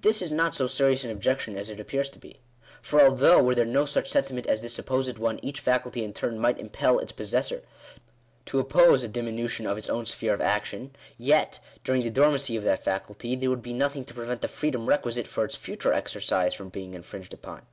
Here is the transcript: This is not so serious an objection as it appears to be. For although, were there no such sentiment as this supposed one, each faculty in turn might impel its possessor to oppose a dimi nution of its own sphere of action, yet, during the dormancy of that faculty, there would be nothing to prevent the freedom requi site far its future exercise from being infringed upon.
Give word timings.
This 0.00 0.22
is 0.22 0.32
not 0.32 0.54
so 0.54 0.66
serious 0.66 1.04
an 1.04 1.10
objection 1.10 1.54
as 1.58 1.68
it 1.68 1.78
appears 1.78 2.08
to 2.08 2.18
be. 2.18 2.40
For 2.80 2.98
although, 3.02 3.42
were 3.42 3.54
there 3.54 3.66
no 3.66 3.84
such 3.84 4.08
sentiment 4.08 4.46
as 4.46 4.62
this 4.62 4.72
supposed 4.72 5.18
one, 5.18 5.38
each 5.44 5.60
faculty 5.60 6.02
in 6.02 6.14
turn 6.14 6.38
might 6.38 6.58
impel 6.58 6.98
its 6.98 7.12
possessor 7.12 7.60
to 8.46 8.58
oppose 8.58 9.02
a 9.04 9.06
dimi 9.10 9.34
nution 9.38 9.70
of 9.70 9.76
its 9.76 9.90
own 9.90 10.06
sphere 10.06 10.32
of 10.32 10.40
action, 10.40 10.96
yet, 11.18 11.58
during 11.84 12.00
the 12.02 12.08
dormancy 12.08 12.56
of 12.56 12.64
that 12.64 12.82
faculty, 12.82 13.36
there 13.36 13.50
would 13.50 13.60
be 13.60 13.74
nothing 13.74 14.06
to 14.06 14.14
prevent 14.14 14.40
the 14.40 14.48
freedom 14.48 14.86
requi 14.86 15.12
site 15.12 15.28
far 15.28 15.44
its 15.44 15.56
future 15.56 15.92
exercise 15.92 16.54
from 16.54 16.70
being 16.70 16.94
infringed 16.94 17.34
upon. 17.34 17.66